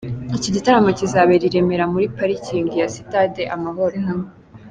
[0.37, 3.97] Iki gitaramo kizabera i Remera muri parikingi ya sitade Amahoro.